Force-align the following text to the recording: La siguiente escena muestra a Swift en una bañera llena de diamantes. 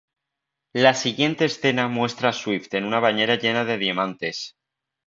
La 0.73 0.95
siguiente 0.95 1.45
escena 1.45 1.87
muestra 1.87 2.29
a 2.29 2.33
Swift 2.33 2.73
en 2.73 2.85
una 2.85 2.99
bañera 2.99 3.35
llena 3.35 3.65
de 3.65 3.77
diamantes. 3.77 4.55